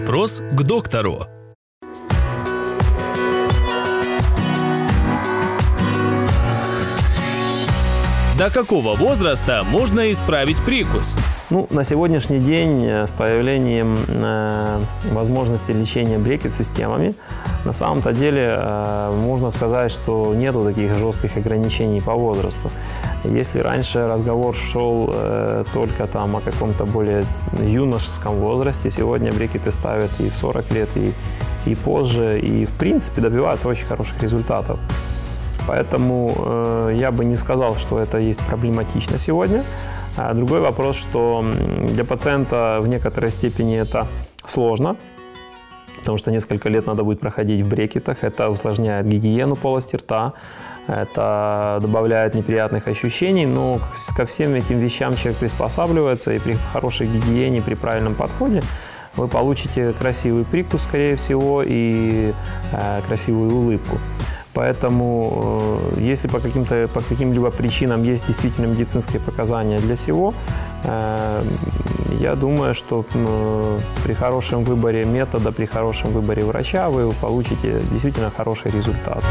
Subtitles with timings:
[0.00, 1.26] Вопрос к доктору.
[8.38, 11.18] До какого возраста можно исправить прикус?
[11.50, 14.82] Ну, на сегодняшний день э, с появлением э,
[15.12, 17.14] возможности лечения брекет-системами,
[17.66, 22.70] на самом-то деле э, можно сказать, что нету таких жестких ограничений по возрасту.
[23.24, 27.24] Если раньше разговор шел э, только там о каком-то более
[27.62, 31.12] юношеском возрасте, сегодня брекеты ставят и в 40 лет, и,
[31.70, 34.78] и позже, и в принципе добиваются очень хороших результатов.
[35.66, 39.64] Поэтому э, я бы не сказал, что это есть проблематично сегодня.
[40.16, 41.44] А другой вопрос, что
[41.88, 44.08] для пациента в некоторой степени это
[44.44, 44.96] сложно,
[45.98, 48.24] потому что несколько лет надо будет проходить в брекетах.
[48.24, 50.32] Это усложняет гигиену полости рта,
[50.86, 53.80] это добавляет неприятных ощущений, но
[54.16, 58.62] ко всем этим вещам человек приспосабливается, и при хорошей гигиене, при правильном подходе
[59.16, 62.32] вы получите красивый прикус, скорее всего, и
[62.72, 63.98] э, красивую улыбку.
[64.52, 65.60] Поэтому,
[65.96, 70.34] э, если по, каким-то, по каким-либо причинам есть действительно медицинские показания для всего,
[70.84, 73.04] я думаю, что
[74.04, 79.22] при хорошем выборе метода, при хорошем выборе врача вы получите действительно хороший результат.